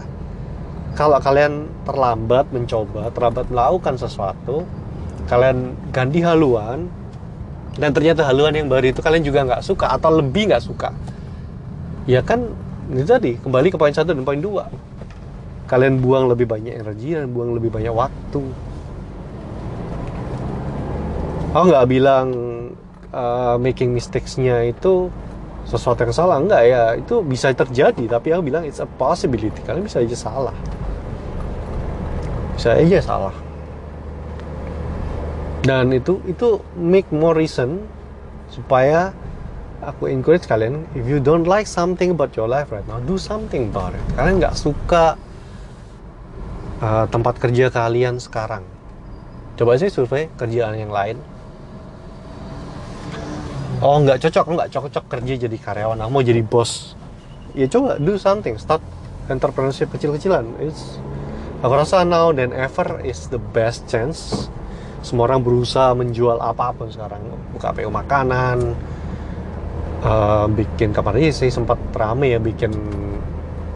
kalau 0.95 1.17
kalian 1.23 1.71
terlambat 1.87 2.51
mencoba, 2.51 3.07
terlambat 3.15 3.47
melakukan 3.47 3.95
sesuatu, 3.95 4.67
kalian 5.31 5.75
ganti 5.95 6.19
haluan, 6.19 6.91
dan 7.79 7.95
ternyata 7.95 8.27
haluan 8.27 8.51
yang 8.51 8.67
baru 8.67 8.91
itu 8.91 8.99
kalian 8.99 9.23
juga 9.23 9.47
nggak 9.47 9.63
suka 9.63 9.95
atau 9.95 10.19
lebih 10.19 10.51
nggak 10.51 10.63
suka, 10.63 10.91
ya 12.03 12.19
kan 12.19 12.51
ini 12.91 13.07
tadi 13.07 13.31
kembali 13.39 13.71
ke 13.71 13.77
poin 13.79 13.95
satu 13.95 14.11
dan 14.11 14.27
poin 14.27 14.41
dua. 14.43 14.67
Kalian 15.71 16.03
buang 16.03 16.27
lebih 16.27 16.51
banyak 16.51 16.75
energi 16.75 17.15
dan 17.15 17.31
buang 17.31 17.55
lebih 17.55 17.71
banyak 17.71 17.95
waktu. 17.95 18.43
Aku 21.55 21.65
nggak 21.71 21.87
bilang 21.87 22.27
uh, 23.15 23.55
making 23.55 23.95
mistakes-nya 23.95 24.67
itu 24.67 25.07
sesuatu 25.67 26.03
yang 26.03 26.11
salah 26.11 26.37
enggak 26.41 26.63
ya 26.67 26.83
itu 26.97 27.21
bisa 27.21 27.53
terjadi 27.53 28.17
tapi 28.17 28.33
aku 28.33 28.43
bilang 28.49 28.65
it's 28.65 28.81
a 28.81 28.87
possibility 28.97 29.61
kalian 29.63 29.85
bisa 29.85 30.01
aja 30.01 30.17
salah 30.17 30.55
bisa 32.61 32.77
aja 32.77 33.01
salah. 33.01 33.33
Dan 35.65 35.89
itu 35.97 36.21
itu 36.29 36.61
make 36.77 37.09
more 37.09 37.33
reason 37.33 37.81
supaya 38.53 39.17
aku 39.81 40.13
encourage 40.13 40.45
kalian 40.45 40.85
if 40.93 41.09
you 41.09 41.17
don't 41.17 41.49
like 41.49 41.65
something 41.65 42.13
about 42.13 42.37
your 42.37 42.45
life 42.45 42.69
right 42.69 42.85
now 42.85 43.01
do 43.01 43.17
something 43.17 43.73
about 43.73 43.97
it. 43.97 44.05
Kalian 44.13 44.37
nggak 44.37 44.53
suka 44.53 45.17
uh, 46.85 47.09
tempat 47.09 47.41
kerja 47.41 47.73
kalian 47.73 48.21
sekarang. 48.21 48.61
Coba 49.57 49.81
sih 49.81 49.89
survei 49.89 50.29
kerjaan 50.37 50.77
yang 50.77 50.93
lain. 50.93 51.17
Oh 53.81 53.97
nggak 54.05 54.21
cocok 54.21 54.45
nggak 54.53 54.69
cocok 54.69 55.05
kerja 55.09 55.49
jadi 55.49 55.57
karyawan 55.57 55.97
aku 55.97 56.09
mau 56.13 56.21
jadi 56.21 56.45
bos. 56.45 56.93
Ya 57.57 57.65
coba 57.65 57.97
do 57.97 58.21
something 58.21 58.53
start 58.61 58.85
entrepreneurship 59.33 59.89
kecil-kecilan. 59.89 60.45
It's 60.61 61.01
aku 61.61 61.73
rasa 61.77 62.01
now 62.01 62.33
dan 62.33 62.51
ever 62.51 62.99
is 63.05 63.29
the 63.29 63.37
best 63.53 63.85
chance. 63.85 64.49
Semua 65.01 65.29
orang 65.29 65.41
berusaha 65.41 65.93
menjual 65.97 66.37
apa 66.41 66.73
pun 66.73 66.89
sekarang. 66.89 67.21
Buka 67.53 67.73
PO 67.73 67.89
makanan 67.89 68.77
uh, 70.05 70.45
bikin 70.49 70.93
ini 70.93 71.29
sih 71.29 71.49
sempat 71.53 71.77
rame 71.93 72.33
ya 72.33 72.39
bikin 72.41 72.73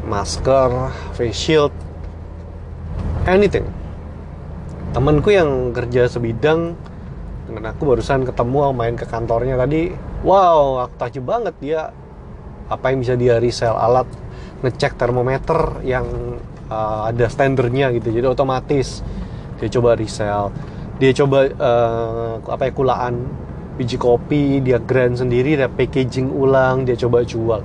masker 0.06 0.94
face 1.14 1.38
shield 1.38 1.74
anything. 3.26 3.66
Temanku 4.94 5.34
yang 5.34 5.74
kerja 5.74 6.08
sebidang 6.08 6.78
dengan 7.46 7.74
aku 7.74 7.94
barusan 7.94 8.26
ketemu 8.26 8.74
main 8.74 8.98
ke 8.98 9.06
kantornya 9.06 9.54
tadi 9.54 9.94
wow 10.26 10.86
aku 10.86 10.94
takjub 10.98 11.26
banget 11.26 11.56
dia. 11.62 11.82
Apa 12.66 12.90
yang 12.90 13.06
bisa 13.06 13.14
dia 13.14 13.38
resell 13.38 13.78
alat? 13.78 14.10
Ngecek 14.66 14.98
termometer 14.98 15.86
yang 15.86 16.06
uh, 16.70 17.10
ada 17.10 17.26
standarnya 17.30 17.94
gitu. 17.96 18.12
Jadi 18.14 18.26
otomatis 18.26 19.02
dia 19.60 19.70
coba 19.72 19.96
resell. 19.96 20.52
Dia 21.00 21.12
coba 21.12 21.52
uh, 21.52 22.34
apa 22.48 22.70
ya 22.70 22.72
kulaan 22.72 23.14
biji 23.76 24.00
kopi 24.00 24.64
dia 24.64 24.80
grand 24.80 25.20
sendiri 25.20 25.60
dia 25.60 25.68
packaging 25.68 26.32
ulang 26.32 26.88
dia 26.88 26.96
coba 26.96 27.24
jual. 27.28 27.62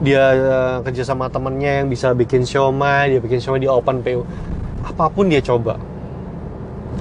Dia 0.00 0.22
uh, 0.36 0.76
kerja 0.84 1.04
sama 1.04 1.28
temennya 1.32 1.84
yang 1.84 1.88
bisa 1.88 2.12
bikin 2.12 2.44
siomay 2.44 3.16
dia 3.16 3.20
bikin 3.20 3.40
siomay 3.40 3.60
di 3.64 3.68
open 3.68 4.00
PO 4.00 4.22
apa 4.86 5.10
pun 5.12 5.28
dia 5.28 5.42
coba. 5.42 5.76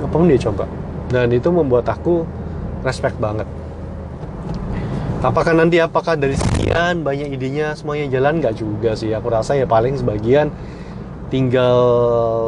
Apa 0.01 0.11
pun 0.11 0.27
dia 0.27 0.39
coba. 0.39 0.67
Dan 1.07 1.31
itu 1.31 1.47
membuat 1.53 1.87
aku 1.87 2.25
respect 2.83 3.15
banget. 3.21 3.47
Apakah 5.25 5.57
nanti 5.57 5.81
apakah 5.81 6.13
dari 6.13 6.37
sekian 6.37 7.01
banyak 7.01 7.33
idenya 7.33 7.73
semuanya 7.73 8.13
jalan? 8.13 8.37
Nggak 8.43 8.55
juga 8.61 8.93
sih. 8.93 9.09
Aku 9.09 9.31
rasa 9.31 9.57
ya 9.57 9.65
paling 9.65 9.97
sebagian 9.97 10.53
tinggal 11.29 11.79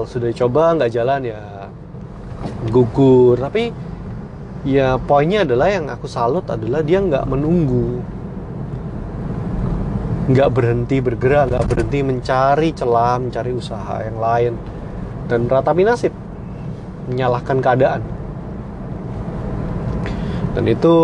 sudah 0.05 0.29
coba 0.33 0.77
nggak 0.77 0.91
jalan 0.93 1.21
ya 1.25 1.41
gugur. 2.69 3.37
Tapi 3.39 3.73
ya 4.67 4.99
poinnya 5.01 5.45
adalah 5.47 5.67
yang 5.71 5.85
aku 5.89 6.05
salut 6.05 6.45
adalah 6.49 6.81
dia 6.85 7.01
nggak 7.01 7.25
menunggu. 7.25 8.01
Nggak 10.27 10.49
berhenti 10.51 10.97
bergerak 10.99 11.55
nggak 11.55 11.65
berhenti 11.71 11.99
mencari 12.03 12.69
celah 12.75 13.15
mencari 13.17 13.51
usaha 13.55 14.03
yang 14.03 14.17
lain. 14.19 14.53
Dan 15.27 15.47
meratapi 15.47 15.81
nasib. 15.83 16.13
Menyalahkan 17.07 17.57
keadaan. 17.63 18.01
Dan 20.57 20.63
itu 20.65 20.95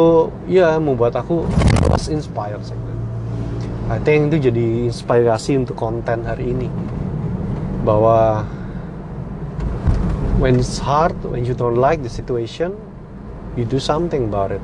ya 0.50 0.82
membuat 0.82 1.14
aku 1.14 1.46
was 1.86 2.10
inspired 2.10 2.58
I 3.86 4.02
think 4.02 4.34
itu 4.34 4.50
jadi 4.50 4.90
inspirasi 4.90 5.62
untuk 5.62 5.78
konten 5.78 6.26
hari 6.26 6.58
ini 6.58 6.68
bahwa 7.84 8.48
when 10.40 10.60
it's 10.60 10.80
hard 10.80 11.16
when 11.28 11.44
you 11.44 11.56
don't 11.56 11.78
like 11.78 12.00
the 12.02 12.12
situation 12.12 12.76
you 13.60 13.68
do 13.68 13.78
something 13.78 14.32
about 14.32 14.50
it. 14.50 14.64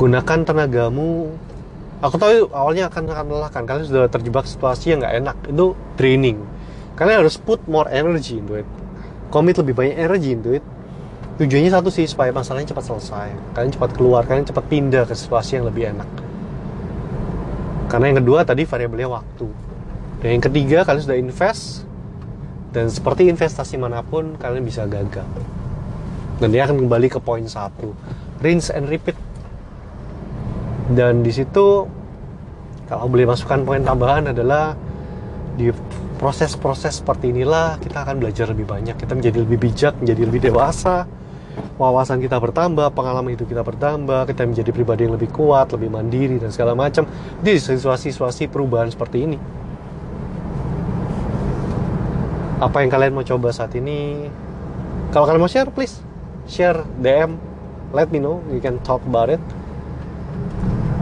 Gunakan 0.00 0.42
tenagamu. 0.42 1.30
Aku 2.02 2.18
tahu 2.18 2.50
awalnya 2.50 2.90
akan 2.90 3.14
akan 3.14 3.24
melelahkan 3.30 3.62
kalian 3.62 3.86
sudah 3.86 4.10
terjebak 4.10 4.42
situasi 4.50 4.90
yang 4.90 4.98
nggak 5.04 5.14
enak. 5.22 5.36
Itu 5.46 5.78
training 5.94 6.42
kalian 6.92 7.24
harus 7.24 7.40
put 7.40 7.60
more 7.64 7.88
energy 7.88 8.38
into 8.38 8.60
it. 8.60 8.68
Commit 9.32 9.56
lebih 9.56 9.72
banyak 9.72 9.96
energy 9.96 10.36
into 10.36 10.52
it. 10.52 10.64
Tujuannya 11.40 11.72
satu 11.72 11.88
sih 11.88 12.04
supaya 12.04 12.28
masalahnya 12.30 12.76
cepat 12.76 12.84
selesai. 12.84 13.28
Kalian 13.56 13.72
cepat 13.72 13.90
keluar 13.96 14.22
kalian 14.28 14.44
cepat 14.44 14.64
pindah 14.68 15.08
ke 15.08 15.14
situasi 15.16 15.58
yang 15.58 15.66
lebih 15.66 15.88
enak. 15.96 16.08
Karena 17.88 18.12
yang 18.12 18.18
kedua 18.20 18.44
tadi 18.44 18.68
variabelnya 18.68 19.08
waktu 19.08 19.48
dan 20.22 20.38
yang 20.38 20.42
ketiga 20.42 20.86
kalian 20.86 21.02
sudah 21.02 21.18
invest. 21.18 21.82
Dan 22.72 22.88
seperti 22.88 23.28
investasi 23.28 23.76
mana 23.76 24.00
pun 24.00 24.38
kalian 24.40 24.64
bisa 24.64 24.88
gagal. 24.88 25.28
Dan 26.40 26.48
dia 26.54 26.64
akan 26.64 26.86
kembali 26.86 27.12
ke 27.12 27.20
poin 27.20 27.44
satu. 27.44 27.92
Rinse 28.40 28.72
and 28.72 28.88
repeat. 28.88 29.18
Dan 30.88 31.20
di 31.20 31.34
situ 31.34 31.84
kalau 32.88 33.10
boleh 33.12 33.28
masukkan 33.28 33.60
poin 33.66 33.82
tambahan 33.84 34.32
adalah 34.32 34.72
di 35.58 35.68
proses-proses 36.16 37.04
seperti 37.04 37.34
inilah 37.34 37.76
kita 37.82 38.06
akan 38.06 38.22
belajar 38.22 38.48
lebih 38.54 38.64
banyak. 38.64 38.94
Kita 38.96 39.12
menjadi 39.18 39.42
lebih 39.42 39.58
bijak 39.58 39.98
menjadi 40.00 40.22
lebih 40.22 40.40
dewasa. 40.48 41.04
Wawasan 41.76 42.24
kita 42.24 42.40
bertambah, 42.40 42.94
pengalaman 42.96 43.36
hidup 43.36 43.52
kita 43.52 43.60
bertambah, 43.60 44.24
kita 44.24 44.48
menjadi 44.48 44.70
pribadi 44.72 45.04
yang 45.04 45.20
lebih 45.20 45.28
kuat, 45.28 45.68
lebih 45.76 45.92
mandiri 45.92 46.40
dan 46.40 46.48
segala 46.48 46.72
macam. 46.72 47.04
Di 47.44 47.60
situasi-situasi 47.60 48.48
perubahan 48.48 48.88
seperti 48.88 49.18
ini. 49.28 49.61
Apa 52.62 52.86
yang 52.86 52.94
kalian 52.94 53.10
mau 53.10 53.26
coba 53.26 53.50
saat 53.50 53.74
ini? 53.74 54.30
Kalau 55.10 55.26
kalian 55.26 55.42
mau 55.42 55.50
share, 55.50 55.66
please 55.74 55.98
share 56.46 56.86
DM, 57.02 57.34
let 57.90 58.14
me 58.14 58.22
know, 58.22 58.38
you 58.54 58.62
can 58.62 58.78
talk 58.86 59.02
about 59.02 59.26
it. 59.26 59.42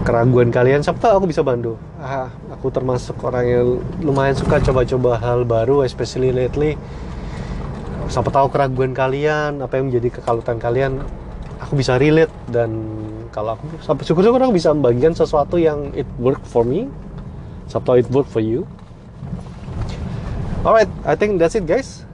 Keraguan 0.09 0.49
kalian, 0.49 0.81
siapa 0.81 0.97
tahu 0.97 1.21
aku 1.21 1.27
bisa 1.29 1.45
bantu. 1.45 1.77
Ah, 2.01 2.33
aku 2.49 2.73
termasuk 2.73 3.21
orang 3.21 3.45
yang 3.45 3.67
lumayan 4.01 4.33
suka 4.33 4.57
coba-coba 4.65 5.21
hal 5.21 5.45
baru, 5.45 5.85
especially 5.85 6.33
lately 6.33 6.81
siapa 8.11 8.27
tahu 8.35 8.51
keraguan 8.51 8.91
kalian 8.91 9.63
apa 9.63 9.79
yang 9.79 9.87
menjadi 9.87 10.19
kekalutan 10.19 10.59
kalian 10.59 10.99
aku 11.63 11.79
bisa 11.79 11.95
relate 11.95 12.35
dan 12.51 12.75
kalau 13.31 13.55
aku 13.55 13.71
sampai 13.87 14.03
syukur-syukur 14.03 14.43
aku 14.43 14.59
bisa 14.59 14.75
membagikan 14.75 15.15
sesuatu 15.15 15.63
yang 15.63 15.95
it 15.95 16.11
work 16.19 16.43
for 16.43 16.67
me 16.67 16.91
siapa 17.71 17.87
tahu 17.87 17.97
it 18.03 18.11
work 18.11 18.27
for 18.27 18.43
you 18.43 18.67
alright 20.65 20.91
I 21.05 21.15
think 21.17 21.41
that's 21.41 21.57
it 21.57 21.65
guys. 21.65 22.05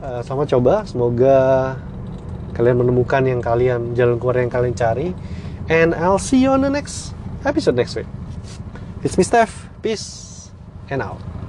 Uh, 0.00 0.24
sama 0.24 0.48
coba. 0.48 0.88
Semoga 0.88 1.76
kalian 2.56 2.80
menemukan 2.80 3.22
yang 3.24 3.40
kalian 3.44 3.92
jalan 3.92 4.16
keluar 4.16 4.40
yang 4.40 4.52
kalian 4.52 4.72
cari. 4.72 5.12
And 5.70 5.94
I'll 5.94 6.20
see 6.20 6.40
you 6.40 6.50
on 6.50 6.64
the 6.64 6.72
next 6.72 7.12
episode 7.44 7.76
next 7.76 7.94
week. 7.94 8.08
It's 9.04 9.16
me 9.16 9.24
Steph. 9.24 9.68
Peace 9.80 10.50
and 10.92 11.00
out 11.00 11.39